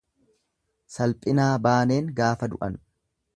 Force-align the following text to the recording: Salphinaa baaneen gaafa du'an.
Salphinaa 0.93 1.51
baaneen 1.67 2.09
gaafa 2.21 2.51
du'an. 2.55 2.81